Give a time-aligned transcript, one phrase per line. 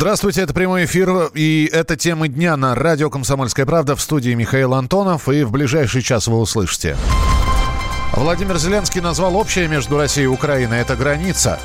[0.00, 4.74] Здравствуйте, это прямой эфир, и это тема дня на радио «Комсомольская правда» в студии Михаил
[4.74, 6.96] Антонов, и в ближайший час вы услышите.
[8.12, 11.58] Владимир Зеленский назвал общее между Россией и Украиной– это граница.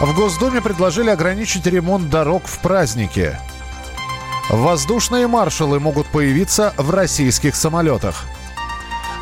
[0.00, 3.38] В Госдуме предложили ограничить ремонт дорог в праздники.
[4.50, 8.24] Воздушные маршалы могут появиться в российских самолетах.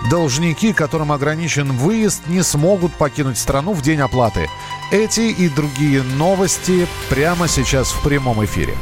[0.09, 4.49] Должники, которым ограничен выезд, не смогут покинуть страну в день оплаты.
[4.91, 8.77] Эти и другие новости прямо сейчас в прямом эфире.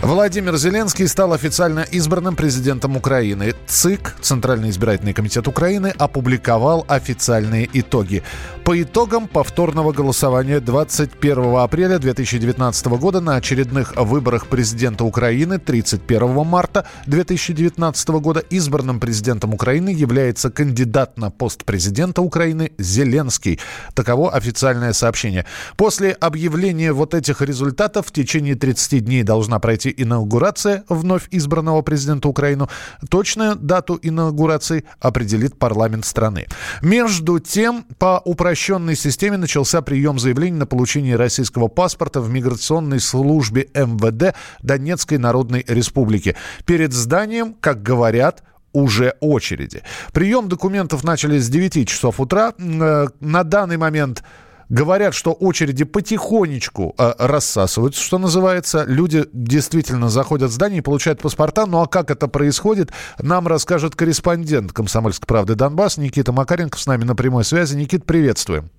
[0.00, 3.52] Владимир Зеленский стал официально избранным президентом Украины.
[3.66, 8.22] ЦИК, Центральный избирательный комитет Украины, опубликовал официальные итоги.
[8.62, 16.86] По итогам повторного голосования 21 апреля 2019 года на очередных выборах президента Украины 31 марта
[17.06, 23.58] 2019 года избранным президентом Украины является кандидат на пост президента Украины Зеленский.
[23.94, 25.44] Таково официальное сообщение.
[25.76, 31.82] После объявления вот этих результатов в течение 30 дней должна пройти пройти инаугурация вновь избранного
[31.82, 32.66] президента Украины.
[33.10, 36.46] Точную дату инаугурации определит парламент страны.
[36.82, 43.68] Между тем, по упрощенной системе начался прием заявлений на получение российского паспорта в миграционной службе
[43.74, 46.34] МВД Донецкой Народной Республики.
[46.64, 49.82] Перед зданием, как говорят, уже очереди.
[50.12, 52.52] Прием документов начали с 9 часов утра.
[52.58, 54.22] Э, на данный момент
[54.68, 58.84] Говорят, что очереди потихонечку э, рассасываются, что называется.
[58.86, 61.64] Люди действительно заходят в здание и получают паспорта.
[61.64, 67.04] Ну а как это происходит, нам расскажет корреспондент «Комсомольской правды» Донбасс Никита Макаренко с нами
[67.04, 67.76] на прямой связи.
[67.76, 68.70] Никит, приветствуем.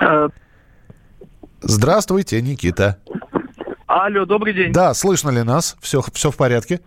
[0.00, 0.28] Э.
[1.60, 2.98] Здравствуйте, Никита.
[3.86, 4.72] Алло, добрый день.
[4.72, 5.76] Да, слышно ли нас?
[5.80, 6.80] Все, все в порядке?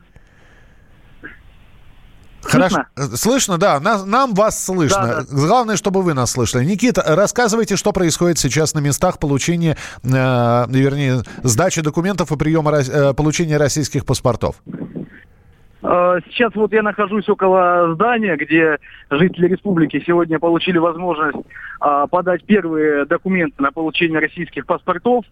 [2.43, 2.85] Хорошо.
[2.95, 3.17] Слышно?
[3.17, 3.79] Слышно, да.
[3.79, 5.01] Нас, нам вас слышно.
[5.01, 5.25] Да, да.
[5.29, 6.65] Главное, чтобы вы нас слышали.
[6.65, 13.13] Никита, рассказывайте, что происходит сейчас на местах получения, э, вернее, сдачи документов и приема э,
[13.13, 14.55] получения российских паспортов.
[15.83, 18.77] Э, сейчас вот я нахожусь около здания, где
[19.09, 25.25] жители республики сегодня получили возможность э, подать первые документы на получение российских паспортов.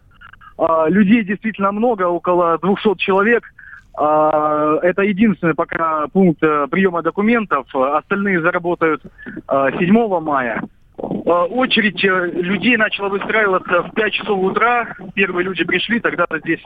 [0.58, 3.59] Э, людей действительно много, около 200 человек– а,
[3.96, 7.68] это единственный пока пункт э, приема документов.
[7.74, 10.64] Остальные заработают 7 а, мая.
[10.98, 14.96] А, очередь э, людей начала выстраиваться в 5 часов утра.
[15.16, 16.62] Первые люди пришли, тогда здесь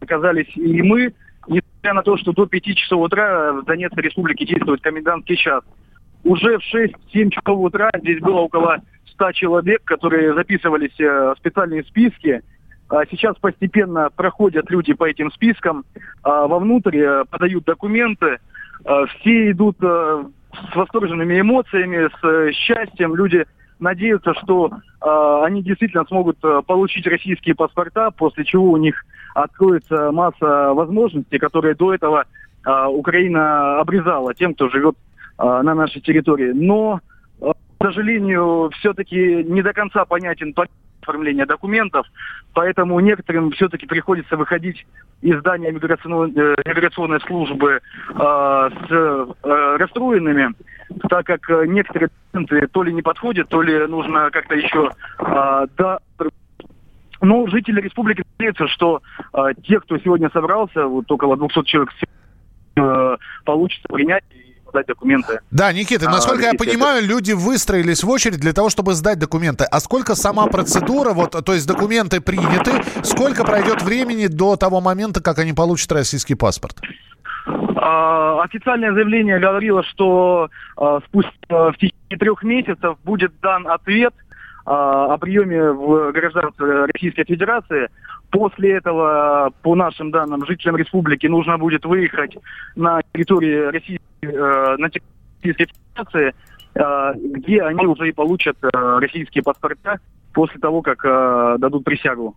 [0.00, 1.14] оказались и мы.
[1.46, 5.62] Несмотря на то, что до 5 часов утра в Донецкой республике действует комендантский час.
[6.24, 8.78] Уже в 6-7 часов утра здесь было около
[9.12, 12.42] 100 человек, которые записывались э, в специальные списки.
[12.88, 15.84] А сейчас постепенно проходят люди по этим спискам,
[16.22, 18.38] а, вовнутрь э, подают документы,
[18.84, 20.24] а, все идут э,
[20.72, 23.14] с восторженными эмоциями, с э, счастьем.
[23.14, 23.46] Люди
[23.78, 29.04] надеются, что они действительно смогут получить российские паспорта, после чего у них
[29.34, 32.24] откроется масса возможностей, которые до этого
[32.64, 34.96] Украина обрезала тем, кто живет
[35.38, 36.50] на нашей территории.
[36.50, 36.98] Но,
[37.38, 40.54] к сожалению, все-таки не до конца понятен
[41.08, 42.06] оформления документов,
[42.52, 44.86] поэтому некоторым все-таки приходится выходить
[45.22, 50.54] из здания миграционной, э, миграционной службы э, с э, расстроенными,
[51.08, 55.66] так как э, некоторые документы то ли не подходят, то ли нужно как-то еще э,
[55.76, 55.98] до
[57.20, 59.02] но жители республики надеются, что
[59.32, 61.92] э, те, кто сегодня собрался, вот около 200 человек,
[62.76, 64.22] э, получится принять
[64.68, 65.40] подать документы.
[65.50, 67.06] Да, Никита, насколько а, я понимаю, это...
[67.06, 69.64] люди выстроились в очередь для того, чтобы сдать документы.
[69.64, 75.22] А сколько сама процедура, вот, то есть документы приняты, сколько пройдет времени до того момента,
[75.22, 76.76] как они получат российский паспорт?
[77.76, 84.12] А, официальное заявление говорило, что а, спустя в течение трех месяцев будет дан ответ
[84.66, 87.88] а, о приеме в гражданство Российской Федерации.
[88.30, 92.36] После этого, по нашим данным, жителям республики нужно будет выехать
[92.76, 96.34] на территорию Российской, э, на территорию Федерации,
[96.74, 99.98] э, где они уже и получат э, российские паспорта
[100.34, 101.02] после того, как
[101.58, 102.36] дадут присягу.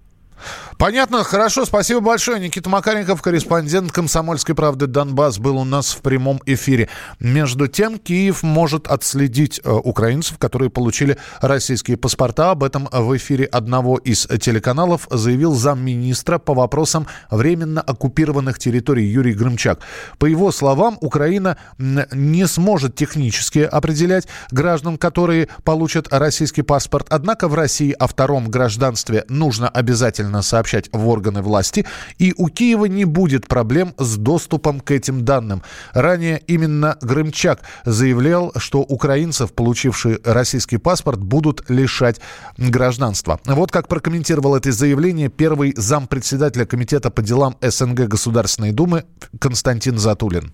[0.77, 2.39] Понятно, хорошо, спасибо большое.
[2.39, 6.89] Никита Макаренков, корреспондент «Комсомольской правды» Донбасс, был у нас в прямом эфире.
[7.19, 12.51] Между тем, Киев может отследить э, украинцев, которые получили российские паспорта.
[12.51, 19.33] Об этом в эфире одного из телеканалов заявил замминистра по вопросам временно оккупированных территорий Юрий
[19.33, 19.79] Грымчак.
[20.17, 27.07] По его словам, Украина не сможет технически определять граждан, которые получат российский паспорт.
[27.09, 31.85] Однако в России о втором гражданстве нужно обязательно обязательно сообщать в органы власти,
[32.17, 35.61] и у Киева не будет проблем с доступом к этим данным.
[35.93, 42.21] Ранее именно Грымчак заявлял, что украинцев, получившие российский паспорт, будут лишать
[42.57, 43.39] гражданства.
[43.45, 49.03] Вот как прокомментировал это заявление первый зампредседателя Комитета по делам СНГ Государственной Думы
[49.39, 50.53] Константин Затулин.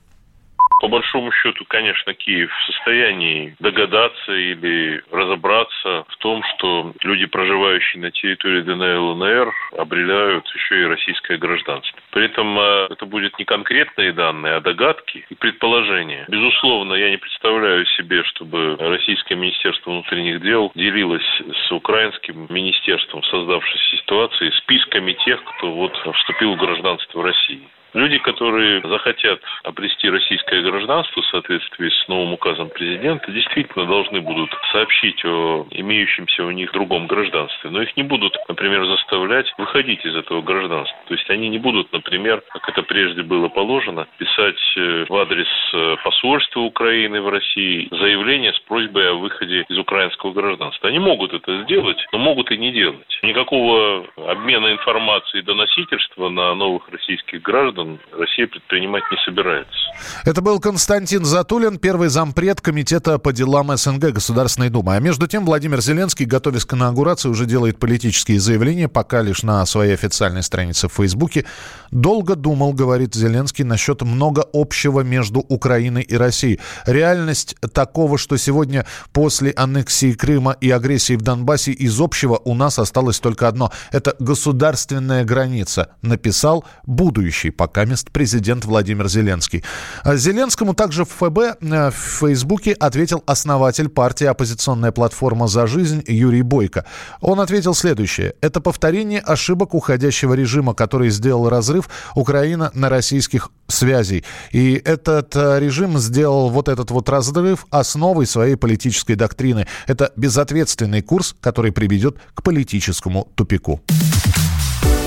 [0.80, 8.02] По большому счету, конечно, Киев в состоянии догадаться или разобраться в том, что люди, проживающие
[8.02, 12.00] на территории ДНР и ЛНР, обреляют еще и российское гражданство.
[12.12, 16.26] При этом э, это будет не конкретные данные, а догадки и предположения.
[16.28, 23.98] Безусловно, я не представляю себе, чтобы Российское Министерство внутренних дел делилось с украинским министерством создавшейся
[23.98, 27.68] ситуации списками тех, кто вот вступил в гражданство России.
[27.98, 34.52] Люди, которые захотят обрести российское гражданство в соответствии с новым указом президента, действительно должны будут
[34.72, 37.72] сообщить о имеющемся у них другом гражданстве.
[37.72, 40.96] Но их не будут, например, заставлять выходить из этого гражданства.
[41.08, 45.48] То есть они не будут, например, как это прежде было положено, писать э, в адрес
[45.74, 50.88] э, посольства Украины в России заявление с просьбой о выходе из украинского гражданства.
[50.88, 53.20] Они могут это сделать, но могут и не делать.
[53.24, 59.78] Никакого обмена информацией и доносительства на новых российских граждан граждан Россия предпринимать не собирается.
[60.26, 64.96] Это был Константин Затулин, первый зампред Комитета по делам СНГ Государственной Думы.
[64.96, 69.66] А между тем Владимир Зеленский, готовясь к инаугурации, уже делает политические заявления, пока лишь на
[69.66, 71.46] своей официальной странице в Фейсбуке.
[71.92, 76.60] Долго думал, говорит Зеленский, насчет много общего между Украиной и Россией.
[76.86, 82.80] Реальность такого, что сегодня после аннексии Крыма и агрессии в Донбассе из общего у нас
[82.80, 83.72] осталось только одно.
[83.92, 89.64] Это государственная граница, написал будущий пока пока мест президент Владимир Зеленский.
[90.04, 96.04] А Зеленскому также в ФБ э, в Фейсбуке ответил основатель партии «Оппозиционная платформа за жизнь»
[96.08, 96.86] Юрий Бойко.
[97.22, 98.34] Он ответил следующее.
[98.42, 104.26] Это повторение ошибок уходящего режима, который сделал разрыв Украина на российских связей.
[104.52, 109.68] И этот э, режим сделал вот этот вот разрыв основой своей политической доктрины.
[109.86, 113.82] Это безответственный курс, который приведет к политическому тупику.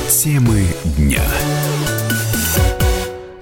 [0.08, 0.66] Темы
[0.96, 1.24] дня.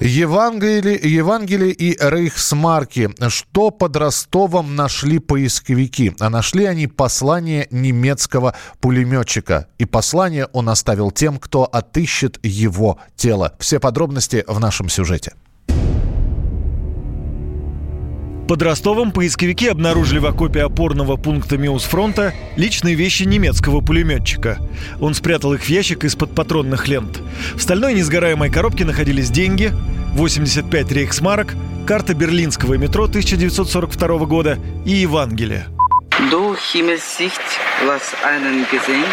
[0.09, 3.11] Евангелие, Евангелие и Рейхсмарки.
[3.29, 6.15] Что под Ростовом нашли поисковики?
[6.19, 9.69] А нашли они послание немецкого пулеметчика.
[9.77, 13.55] И послание он оставил тем, кто отыщет его тело.
[13.59, 15.35] Все подробности в нашем сюжете.
[18.49, 24.59] Под Ростовом поисковики обнаружили в окопе опорного пункта Миусфронта личные вещи немецкого пулеметчика.
[25.01, 27.21] Он спрятал их в ящик из-под патронных лент.
[27.57, 29.71] В стальной несгораемой коробке находились деньги,
[30.15, 31.55] 85 рейхсмарок,
[31.87, 35.67] карта берлинского метро 1942 года и Евангелие.
[36.33, 37.45] Du Himmelssicht,
[37.87, 39.05] was einen gesehen,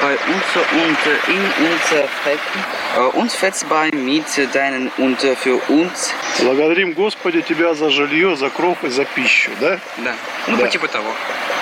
[0.00, 0.98] bei uns und
[1.34, 4.24] in unser Frecken, uns fetzt bei mit
[4.54, 6.12] deinen und für uns.
[6.40, 9.78] Благодарим Господи Тебя за жилье, за кров и за пищу, да?
[9.98, 10.14] Да,
[10.46, 10.64] ну Да.
[10.64, 11.12] по типу того.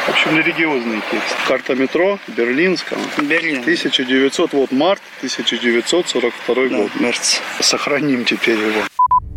[0.07, 1.37] В общем, религиозный текст.
[1.47, 3.01] Карта метро Берлинского.
[3.19, 3.61] Берлин.
[3.61, 6.91] 1900, вот март 1942 Да, год.
[7.01, 7.41] мерц.
[7.61, 8.83] Сохраним теперь его.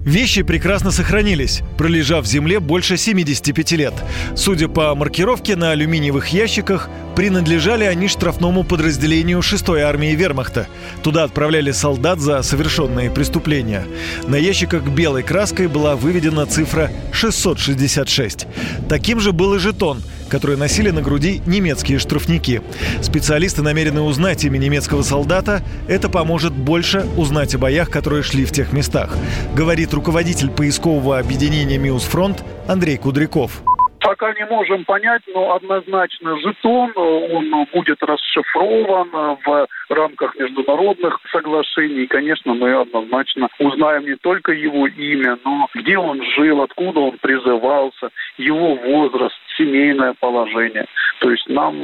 [0.05, 3.93] Вещи прекрасно сохранились, пролежав в земле больше 75 лет.
[4.35, 10.67] Судя по маркировке на алюминиевых ящиках, принадлежали они штрафному подразделению 6-й армии вермахта.
[11.03, 13.85] Туда отправляли солдат за совершенные преступления.
[14.27, 18.47] На ящиках белой краской была выведена цифра 666.
[18.89, 22.61] Таким же был и жетон, который носили на груди немецкие штрафники.
[23.01, 25.61] Специалисты намерены узнать имя немецкого солдата.
[25.87, 29.15] Это поможет больше узнать о боях, которые шли в тех местах,
[29.55, 33.63] говорит руководитель поискового объединения «Миусфронт» Андрей Кудряков.
[34.05, 39.09] Пока не можем понять, но однозначно жетон, он будет расшифрован
[39.45, 42.05] в рамках международных соглашений.
[42.07, 48.09] Конечно, мы однозначно узнаем не только его имя, но где он жил, откуда он призывался,
[48.37, 50.85] его возраст, семейное положение.
[51.19, 51.75] То есть нам,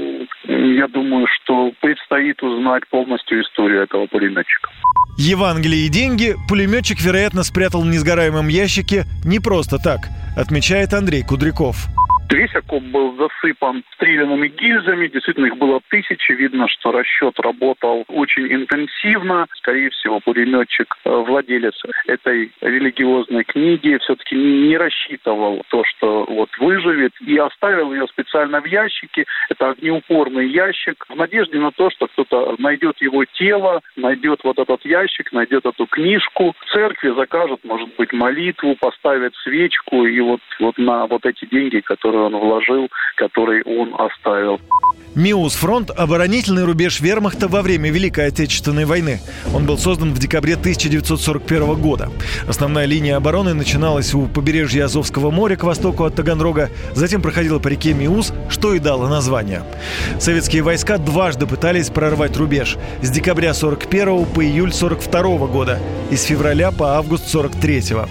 [0.44, 4.70] я думаю, что предстоит узнать полностью историю этого пулеметчика.
[5.18, 10.00] Евангелие и деньги пулеметчик, вероятно, спрятал в несгораемом ящике не просто так,
[10.38, 11.88] отмечает Андрей Кудряков.
[12.32, 18.54] Весь окоп был засыпан стрелянными гильзами, действительно их было тысячи, видно, что расчет работал очень
[18.54, 19.48] интенсивно.
[19.56, 21.74] Скорее всего, пулеметчик, э, владелец
[22.06, 28.66] этой религиозной книги, все-таки не рассчитывал то, что вот выживет, и оставил ее специально в
[28.66, 29.26] ящике.
[29.50, 34.86] Это огнеупорный ящик, в надежде на то, что кто-то найдет его тело, найдет вот этот
[34.86, 40.78] ящик, найдет эту книжку, в церкви закажет, может быть, молитву, поставит свечку, и вот, вот
[40.78, 44.60] на вот эти деньги, которые который он вложил, который он оставил.
[45.16, 49.20] МИУС «Фронт»– оборонительный рубеж вермахта во время Великой Отечественной войны.
[49.56, 52.10] Он был создан в декабре 1941 года.
[52.48, 57.70] Основная линия обороны начиналась у побережья Азовского моря к востоку от Таганрога, затем проходила по
[57.70, 59.64] реке Миус, что и дало название.
[60.20, 65.80] Советские войска дважды пытались прорвать рубеж– с декабря 41 по июль 42 года
[66.12, 68.10] и с февраля по август 43 -го.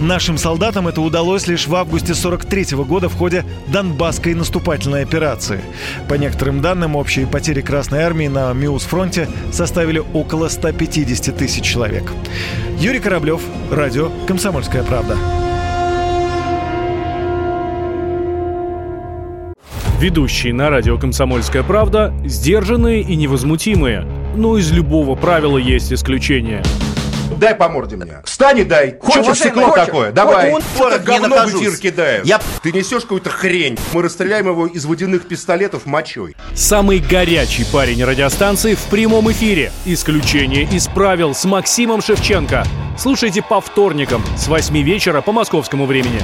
[0.00, 5.60] Нашим солдатам это удалось лишь в августе 43 года в ходе Донбасской наступательной операции.
[6.08, 12.12] По некоторым данным, общие потери Красной Армии на Миус-фронте составили около 150 тысяч человек.
[12.78, 15.16] Юрий Кораблев, радио «Комсомольская правда».
[20.00, 24.06] Ведущие на радио «Комсомольская правда» сдержанные и невозмутимые.
[24.36, 26.62] Но из любого правила есть исключение–
[27.36, 28.22] дай по морде мне.
[28.24, 28.96] Встань и дай.
[29.00, 30.12] Хочешь стекло такое?
[30.12, 30.54] Давай.
[30.74, 32.24] Что говно в эфир кидаешь.
[32.24, 32.40] Я...
[32.62, 33.78] Ты несешь какую-то хрень.
[33.92, 36.36] Мы расстреляем его из водяных пистолетов мочой.
[36.54, 39.72] Самый горячий парень радиостанции в прямом эфире.
[39.84, 42.64] Исключение из правил с Максимом Шевченко.
[42.98, 46.20] Слушайте по вторникам с 8 вечера по московскому времени.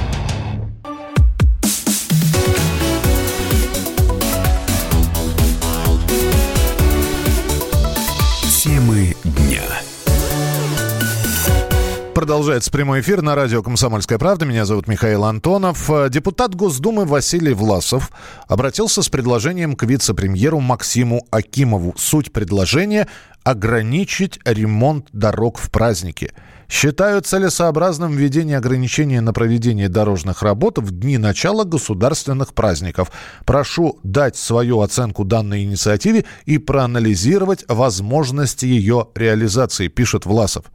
[12.35, 14.43] Продолжается прямой эфир на радио «Комсомольская правда».
[14.43, 15.89] Меня зовут Михаил Антонов.
[16.09, 18.11] Депутат Госдумы Василий Власов
[18.49, 21.93] обратился с предложением к вице-премьеру Максиму Акимову.
[21.97, 23.07] Суть предложения–
[23.45, 26.33] ограничить ремонт дорог в праздники–
[26.67, 33.11] Считаю целесообразным введение ограничений на проведение дорожных работ в дни начала государственных праздников.
[33.45, 40.65] Прошу дать свою оценку данной инициативе и проанализировать возможности ее реализации, пишет Власов.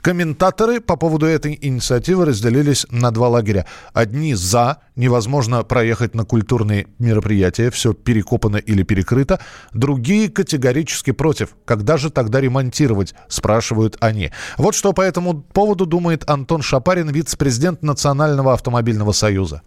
[0.00, 3.66] Комментаторы по поводу этой инициативы разделились на два лагеря.
[3.92, 9.40] Одни за, невозможно проехать на культурные мероприятия, все перекопано или перекрыто.
[9.72, 11.56] Другие категорически против.
[11.64, 14.30] Когда же тогда ремонтировать, спрашивают они.
[14.58, 19.62] Вот что по этому поводу думает Антон Шапарин, вице-президент Национального автомобильного союза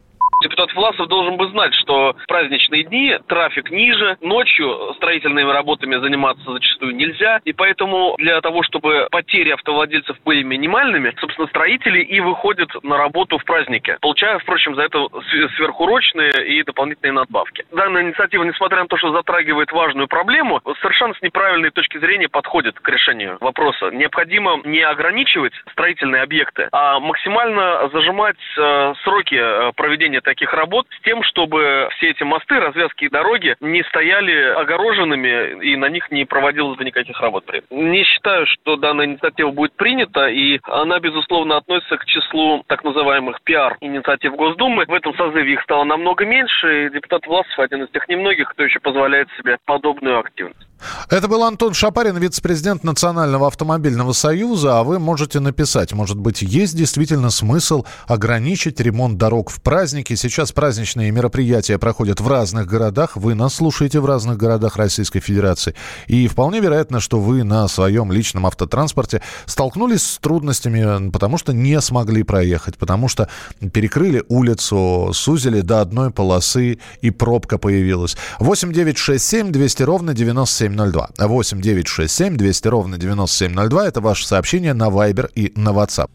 [0.61, 6.51] депутат Власов должен бы знать, что в праздничные дни трафик ниже, ночью строительными работами заниматься
[6.51, 12.69] зачастую нельзя, и поэтому для того, чтобы потери автовладельцев были минимальными, собственно, строители и выходят
[12.83, 15.07] на работу в празднике, получая, впрочем, за это
[15.55, 17.65] сверхурочные и дополнительные надбавки.
[17.71, 22.79] Данная инициатива, несмотря на то, что затрагивает важную проблему, совершенно с неправильной точки зрения подходит
[22.79, 23.89] к решению вопроса.
[23.91, 31.03] Необходимо не ограничивать строительные объекты, а максимально зажимать э, сроки э, проведения таких работ с
[31.03, 36.25] тем, чтобы все эти мосты, развязки и дороги не стояли огороженными и на них не
[36.25, 37.45] проводилось бы никаких работ.
[37.69, 43.41] Не считаю, что данная инициатива будет принята, и она, безусловно, относится к числу так называемых
[43.43, 44.85] пиар-инициатив Госдумы.
[44.87, 48.63] В этом созыве их стало намного меньше, и депутат Власов один из тех немногих, кто
[48.63, 50.67] еще позволяет себе подобную активность.
[51.09, 54.79] Это был Антон Шапарин, вице-президент Национального автомобильного союза.
[54.79, 60.15] А вы можете написать, может быть, есть действительно смысл ограничить ремонт дорог в праздники.
[60.15, 63.15] Сейчас праздничные мероприятия проходят в разных городах.
[63.15, 65.75] Вы нас слушаете в разных городах Российской Федерации.
[66.07, 71.79] И вполне вероятно, что вы на своем личном автотранспорте столкнулись с трудностями, потому что не
[71.81, 73.29] смогли проехать, потому что
[73.71, 78.17] перекрыли улицу, сузили до одной полосы и пробка появилась.
[78.39, 81.09] 8 9 6 7 200 ровно 97 9702.
[81.27, 83.87] 8 967 200 ровно 9702.
[83.87, 86.09] Это ваше сообщение на Viber и на WhatsApp.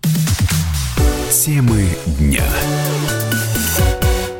[1.30, 2.44] Темы дня.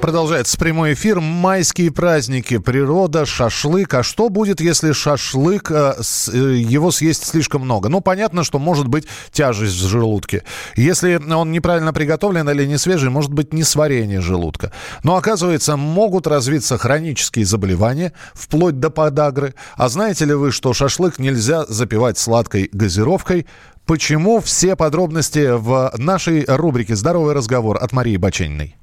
[0.07, 1.19] Продолжается прямой эфир.
[1.19, 3.93] Майские праздники, природа, шашлык.
[3.93, 5.95] А что будет, если шашлык, э,
[6.33, 7.89] э, его съесть слишком много?
[7.89, 10.45] Ну, понятно, что может быть тяжесть в желудке.
[10.77, 14.71] Если он неправильно приготовлен или не свежий, может быть несварение желудка.
[15.03, 19.55] Но, оказывается, могут развиться хронические заболевания, вплоть до подагры.
[19.77, 23.49] А знаете ли вы, что шашлык нельзя запивать сладкой газировкой?
[23.87, 24.41] Почему?
[24.41, 28.77] Все подробности в нашей рубрике «Здоровый разговор» от Марии Бачениной.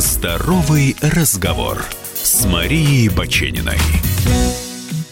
[0.00, 3.76] Здоровый разговор с Марией Бачениной.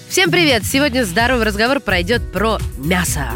[0.09, 0.65] Всем привет!
[0.65, 3.27] Сегодня здоровый разговор пройдет про мясо.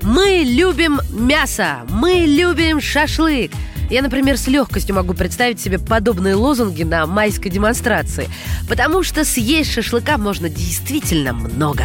[0.00, 3.50] Мы любим мясо, мы любим шашлык.
[3.92, 8.26] Я, например, с легкостью могу представить себе подобные лозунги на майской демонстрации,
[8.66, 11.84] потому что съесть шашлыка можно действительно много.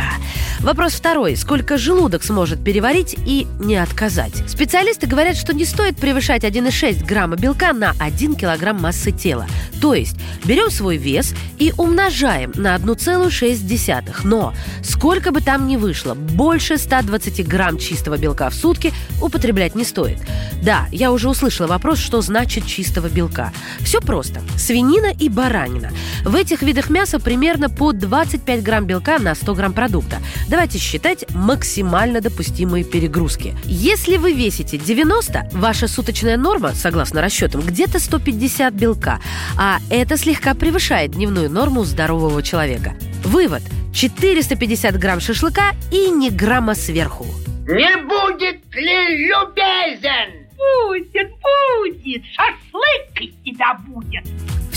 [0.61, 1.35] Вопрос второй.
[1.35, 4.31] Сколько желудок сможет переварить и не отказать?
[4.47, 9.45] Специалисты говорят, что не стоит превышать 1,6 грамма белка на 1 килограмм массы тела.
[9.81, 14.15] То есть берем свой вес и умножаем на 1,6.
[14.23, 19.83] Но сколько бы там ни вышло, больше 120 грамм чистого белка в сутки употреблять не
[19.83, 20.19] стоит.
[20.63, 23.51] Да, я уже услышала вопрос, что значит чистого белка.
[23.80, 24.42] Все просто.
[24.58, 25.92] Свинина и баранина.
[26.24, 30.18] В этих видах мяса примерно по 25 грамм белка на 100 грамм продукта.
[30.48, 33.56] Давайте считать максимально допустимые перегрузки.
[33.66, 39.20] Если вы весите 90, ваша суточная норма, согласно расчетам, где-то 150 белка,
[39.58, 42.96] а это слегка превышает дневную норму здорового человека.
[43.24, 43.63] Вывод.
[43.94, 47.25] 450 грамм шашлыка и ни грамма сверху.
[47.68, 50.47] Не будет ли любезен?
[50.57, 54.25] Будет, будет, шашлык из тебя будет.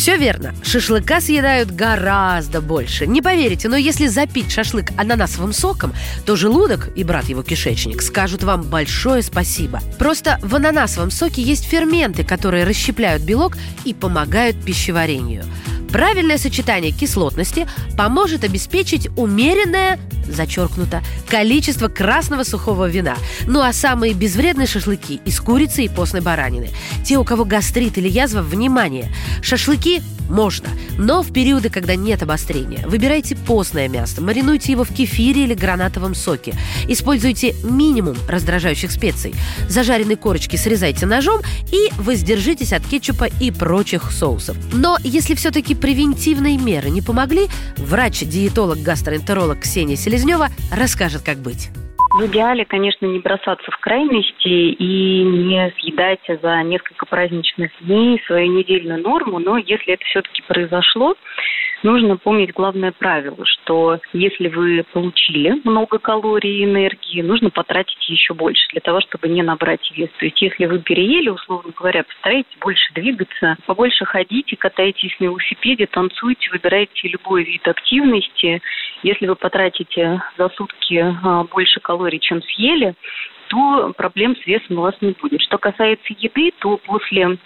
[0.01, 0.55] Все верно.
[0.63, 3.07] Шашлыка съедают гораздо больше.
[3.07, 5.93] Не поверите, но если запить шашлык ананасовым соком,
[6.25, 9.81] то желудок и брат его кишечник скажут вам большое спасибо.
[9.99, 15.45] Просто в ананасовом соке есть ферменты, которые расщепляют белок и помогают пищеварению.
[15.91, 17.69] Правильное сочетание кислотности
[17.99, 23.17] поможет обеспечить умеренное, зачеркнуто, количество красного сухого вина.
[23.47, 26.71] Ну а самые безвредные шашлыки из курицы и постной баранины.
[27.05, 29.13] Те, у кого гастрит или язва, внимание!
[29.43, 32.87] Шашлыки можно, но в периоды, когда нет обострения.
[32.87, 36.55] Выбирайте постное мясо, маринуйте его в кефире или гранатовом соке.
[36.89, 39.35] Используйте минимум раздражающих специй.
[39.69, 41.41] Зажаренные корочки срезайте ножом
[41.73, 44.57] и воздержитесь от кетчупа и прочих соусов.
[44.73, 51.71] Но если все-таки превентивные меры не помогли, врач-диетолог-гастроэнтеролог Ксения Селезнева расскажет, как быть.
[52.13, 58.51] В идеале, конечно, не бросаться в крайности и не съедать за несколько праздничных дней свою
[58.53, 61.15] недельную норму, но если это все-таки произошло,
[61.83, 68.35] нужно помнить главное правило, что если вы получили много калорий и энергии, нужно потратить еще
[68.35, 70.11] больше для того, чтобы не набрать вес.
[70.19, 75.87] То есть если вы переели, условно говоря, постарайтесь больше двигаться, побольше ходите, катайтесь на велосипеде,
[75.87, 78.63] танцуйте, выбирайте любой вид активности.
[79.03, 82.95] Если вы потратите за сутки а, больше калорий, чем съели,
[83.49, 85.41] то проблем с весом у вас не будет.
[85.43, 87.39] Что касается еды, то после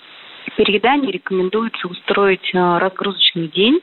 [0.57, 3.81] переедания рекомендуется устроить а, разгрузочный день,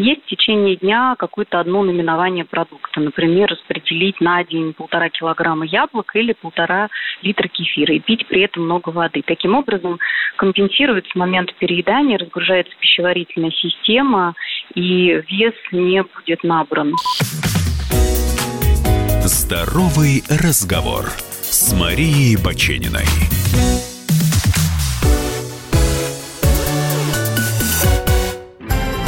[0.00, 3.00] есть в течение дня какое-то одно наименование продукта.
[3.00, 6.88] Например, распределить на день полтора килограмма яблок или полтора
[7.22, 9.22] литра кефира и пить при этом много воды.
[9.24, 9.98] Таким образом,
[10.36, 14.34] компенсируется момент переедания, разгружается пищеварительная система,
[14.74, 16.94] и вес не будет набран.
[19.24, 21.06] Здоровый разговор
[21.42, 23.39] с Марией Бачениной.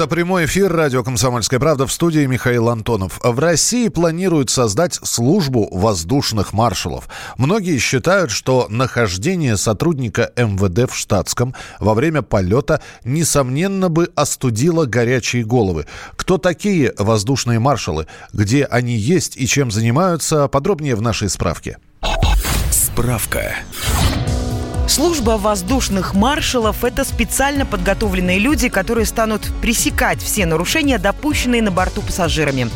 [0.00, 3.20] Это прямой эфир радио «Комсомольская правда» в студии Михаил Антонов.
[3.22, 7.06] В России планируют создать службу воздушных маршалов.
[7.36, 15.44] Многие считают, что нахождение сотрудника МВД в штатском во время полета несомненно бы остудило горячие
[15.44, 15.84] головы.
[16.16, 18.06] Кто такие воздушные маршалы?
[18.32, 20.48] Где они есть и чем занимаются?
[20.48, 21.76] Подробнее в нашей справке.
[22.70, 23.54] Справка.
[24.90, 32.02] Служба воздушных маршалов– это специально подготовленные люди, которые станут пресекать все нарушения, допущенные на борту
[32.02, 32.68] пассажирами.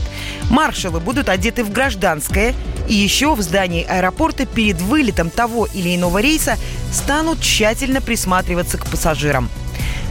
[0.48, 2.54] Маршалы будут одеты в гражданское,
[2.88, 6.56] и еще в здании аэропорта перед вылетом того или иного рейса
[6.92, 9.50] станут тщательно присматриваться к пассажирам.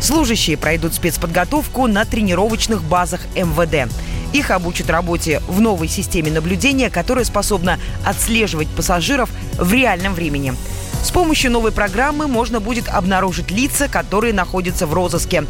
[0.02, 3.89] Служащие пройдут спецподготовку на тренировочных базах МВД.
[4.34, 10.54] Их обучат работе в новой системе наблюдения, которая способна отслеживать пассажиров в реальном времени–
[11.04, 15.44] с помощью новой программы можно будет обнаружить лица, которые находятся в розыске.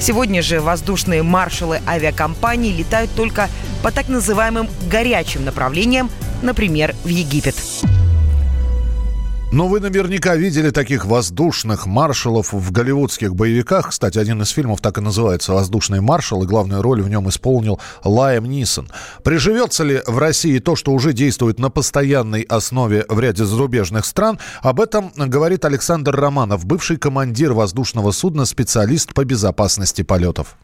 [0.00, 3.48] Сегодня же воздушные маршалы авиакомпаний летают только
[3.82, 6.10] по так называемым горячим направлениям,
[6.42, 7.54] например, в Египет.
[9.52, 13.90] Но вы наверняка видели таких воздушных маршалов в голливудских боевиках.
[13.90, 17.80] Кстати, один из фильмов так и называется «Воздушный маршал», и главную роль в нем исполнил
[18.02, 18.90] Лайм Нисон.
[19.22, 24.40] Приживется ли в России то, что уже действует на постоянной основе в ряде зарубежных стран?
[24.62, 30.56] Об этом говорит Александр Романов, бывший командир воздушного судна, специалист по безопасности полетов.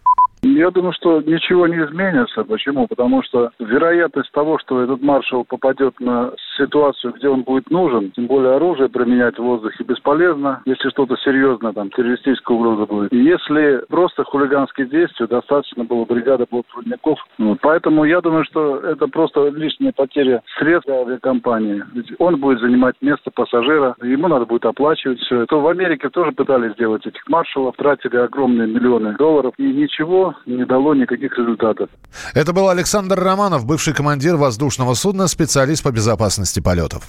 [0.45, 2.43] Я думаю, что ничего не изменится.
[2.43, 2.89] Почему?
[2.89, 8.27] Потому что вероятность того, что этот маршал попадет на ситуацию, где он будет нужен, тем
[8.27, 13.13] более оружие применять в воздухе бесполезно, если что-то серьезное, там, террористическая угроза будет.
[13.13, 17.21] И если просто хулиганские действия, достаточно было бригады бортпроводников.
[17.39, 21.85] Ну, поэтому я думаю, что это просто лишняя потеря средств авиакомпании.
[21.95, 25.57] Ведь он будет занимать место пассажира, ему надо будет оплачивать все это.
[25.57, 30.95] В Америке тоже пытались сделать этих маршалов, тратили огромные миллионы долларов, и ничего не дало
[30.95, 31.89] никаких результатов.
[32.35, 37.07] Это был Александр Романов, бывший командир воздушного судна, специалист по безопасности полетов.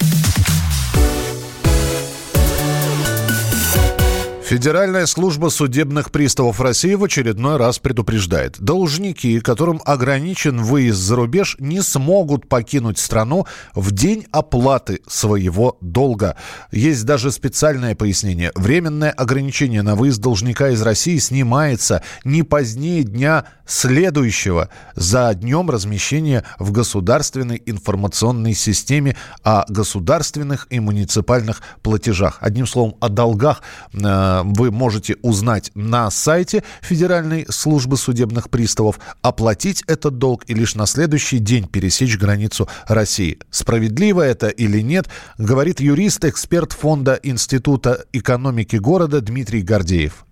[4.53, 8.61] Федеральная служба судебных приставов России в очередной раз предупреждает.
[8.61, 16.37] Должники, которым ограничен выезд за рубеж, не смогут покинуть страну в день оплаты своего долга.
[16.71, 18.51] Есть даже специальное пояснение.
[18.53, 26.43] Временное ограничение на выезд должника из России снимается не позднее дня следующего за днем размещения
[26.59, 32.37] в государственной информационной системе о государственных и муниципальных платежах.
[32.41, 33.63] Одним словом, о долгах
[33.93, 40.75] э, вы можете узнать на сайте Федеральной службы судебных приставов, оплатить этот долг и лишь
[40.75, 43.39] на следующий день пересечь границу России.
[43.49, 50.25] Справедливо это или нет, говорит юрист, эксперт фонда Института экономики города Дмитрий Гордеев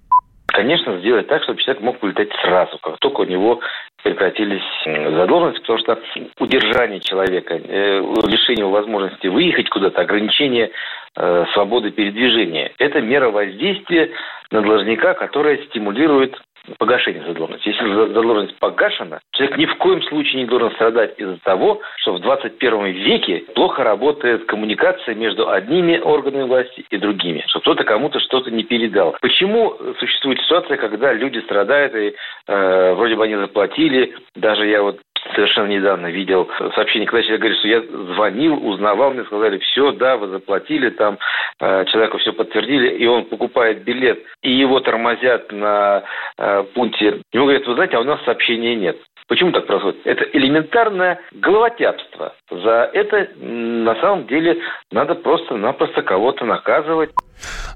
[0.51, 3.59] конечно, сделать так, чтобы человек мог вылетать сразу, как только у него
[4.03, 5.99] прекратились задолженности, потому что
[6.39, 10.71] удержание человека, э, лишение возможности выехать куда-то, ограничение
[11.15, 14.11] э, свободы передвижения– это мера воздействия
[14.51, 16.35] на должника, которая стимулирует
[16.77, 17.69] погашение задолженности.
[17.69, 22.19] Если задолженность погашена, человек ни в коем случае не должен страдать из-за того, что в
[22.19, 28.51] 21 веке плохо работает коммуникация между одними органами власти и другими, что кто-то кому-то что-то
[28.51, 29.15] не передал.
[29.21, 32.13] Почему существует ситуация, когда люди страдают и
[32.47, 34.99] э, вроде бы они заплатили, даже я вот
[35.35, 37.81] совершенно недавно видел сообщение, когда человек говорит, что я
[38.15, 41.17] звонил, узнавал, мне сказали, все, да, вы заплатили, там
[41.59, 46.03] э, человеку все подтвердили, и он покупает билет, и его тормозят на
[46.37, 47.21] э, пункте.
[47.31, 48.97] Ему говорят, вы знаете, а у нас сообщения нет.
[49.27, 50.05] Почему так происходит?
[50.05, 52.35] Это элементарное головотяпство.
[52.49, 57.11] За это на самом деле надо просто-напросто кого-то наказывать.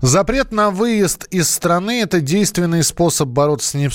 [0.02, 3.90] Запрет на выезд из страны– это действенный способ бороться с, не,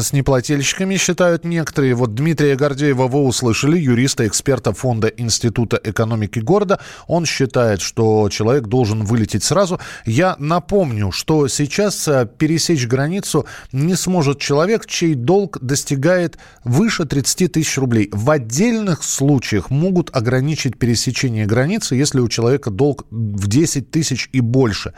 [0.00, 1.94] с неплательщиками, считают некоторые.
[1.94, 6.80] Вот Дмитрия Гордеева вы услышали, юриста, эксперта фонда Института экономики города.
[7.06, 9.80] Он считает, что человек должен вылететь сразу.
[10.04, 17.52] Я напомню, что сейчас э, пересечь границу не сможет человек, чей долг достигает выше 30
[17.52, 18.10] тысяч рублей.
[18.12, 24.40] В отдельных случаях могут ограничить пересечение границы, если у человека долг в 10 тысяч и
[24.40, 24.94] больше.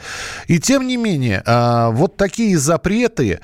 [0.47, 3.41] И тем не менее, а, вот такие запреты,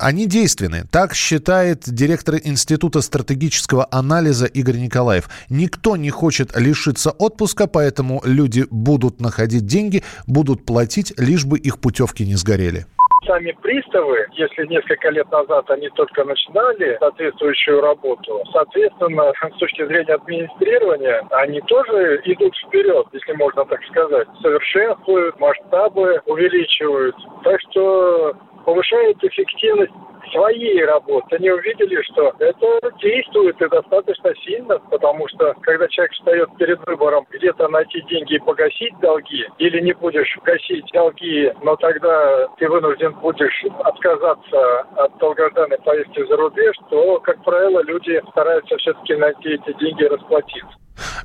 [0.00, 0.84] они действенны.
[0.90, 5.28] Так считает директор Института стратегического анализа Игорь Николаев.
[5.48, 11.78] Никто не хочет лишиться отпуска, поэтому люди будут находить деньги, будут платить, лишь бы их
[11.78, 12.86] путевки не сгорели
[13.26, 20.14] сами приставы, если несколько лет назад они только начинали соответствующую работу, соответственно, с точки зрения
[20.14, 27.16] администрирования, они тоже идут вперед, если можно так сказать, совершенствуют, масштабы увеличивают.
[27.44, 29.92] Так что повышает эффективность
[30.32, 31.36] своей работы.
[31.36, 32.66] Они увидели, что это
[33.00, 38.38] действует и достаточно сильно, потому что когда человек встает перед выбором где-то найти деньги и
[38.38, 45.78] погасить долги, или не будешь гасить долги, но тогда ты вынужден будешь отказаться от долгожданной
[45.78, 50.70] поездки за рубеж, то, как правило, люди стараются все-таки найти эти деньги и расплатиться.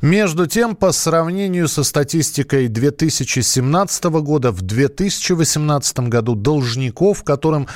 [0.01, 7.67] Между тем, по сравнению со статистикой 2017 года, в 2018 году должников, которым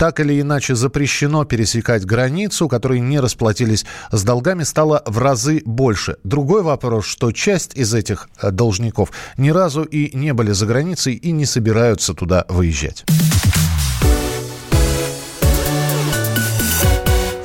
[0.00, 6.16] так или иначе запрещено пересекать границу, которые не расплатились с долгами, стало в разы больше.
[6.24, 11.12] Другой вопрос, что часть из этих э, должников ни разу и не были за границей
[11.12, 13.04] и не собираются туда выезжать.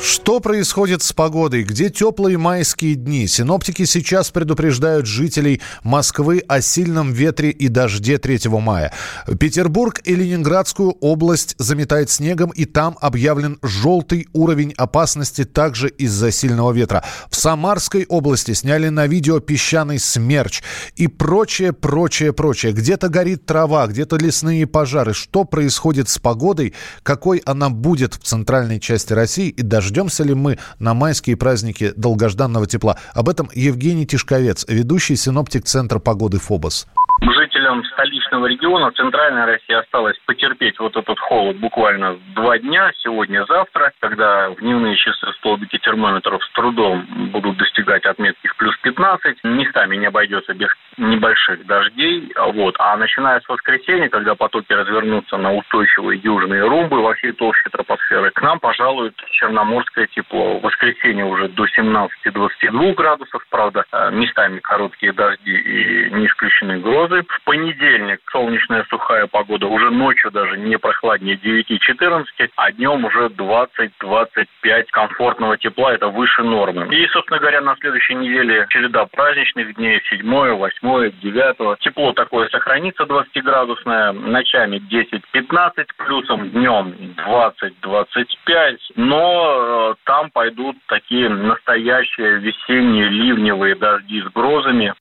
[0.06, 1.64] Что происходит с погодой?
[1.64, 3.26] Где теплые майские дни?
[3.28, 8.94] Синоптики сейчас предупреждают жителей Москвы о сильном ветре и дожде 3 мая.
[9.40, 16.72] Петербург и Ленинградскую область заметает снегом, и там объявлен желтый уровень опасности также из-за сильного
[16.72, 17.04] ветра.
[17.32, 20.62] В Самарской области сняли на видео песчаный смерч
[20.96, 22.74] и прочее, прочее, прочее.
[22.74, 25.16] Где-то горит трава, где-то лесные пожары.
[25.16, 26.76] Что происходит с погодой?
[27.02, 29.50] Какой она будет в центральной части России?
[29.50, 32.98] И дождемся Дождемся ли мы на майские праздники долгожданного тепла?
[33.14, 36.86] Об этом Евгений Тишковец, ведущий синоптик Центра погоды ФОБОС.
[37.22, 44.50] Жителям столичного региона Центральной России осталось потерпеть вот этот холод буквально два дня, сегодня-завтра, когда
[44.50, 49.44] в дневные часы столбики термометров с трудом будут достигать отметки в плюс 15.
[49.44, 52.32] Местами не обойдется без небольших дождей.
[52.36, 52.76] Вот.
[52.80, 58.32] А начиная с воскресенья, когда потоки развернутся на устойчивые южные румбы во всей толще тропосферы,
[58.32, 60.60] к нам пожалует черноморское тепло.
[60.60, 67.05] В воскресенье уже до 17-22 градусов, правда, э, местами короткие дожди и не исключены грозы.
[67.08, 74.86] В понедельник солнечная сухая погода, уже ночью даже не прохладнее 9-14, а днем уже 20-25
[74.92, 76.88] комфортного тепла, это выше нормы.
[76.96, 83.04] И, собственно говоря, на следующей неделе череда праздничных дней, 7 8 9 Тепло такое сохранится
[83.04, 94.22] 20-градусное, ночами 10-15, плюсом днем 20-25, но э, там пойдут такие настоящие весенние ливневые дожди
[94.22, 94.94] с грозами.